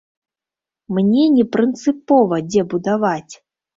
[0.99, 3.33] Мне не прынцыпова, дзе будаваць.